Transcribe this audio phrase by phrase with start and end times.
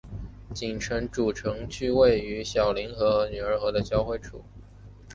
[0.51, 4.43] 锦州主城区位于小凌河和女儿河的交汇处。